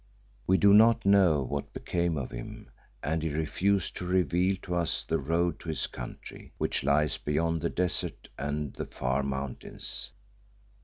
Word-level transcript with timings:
We 0.47 0.57
do 0.57 0.73
not 0.73 1.05
know 1.05 1.43
what 1.43 1.73
became 1.73 2.17
of 2.17 2.31
him, 2.31 2.71
and 3.03 3.21
he 3.21 3.29
refused 3.29 3.95
to 3.97 4.07
reveal 4.07 4.55
to 4.63 4.73
us 4.73 5.03
the 5.03 5.19
road 5.19 5.59
to 5.59 5.69
his 5.69 5.85
country, 5.85 6.53
which 6.57 6.83
lies 6.83 7.19
beyond 7.19 7.61
the 7.61 7.69
desert 7.69 8.27
and 8.35 8.73
the 8.73 8.87
Far 8.87 9.21
Mountains. 9.21 10.09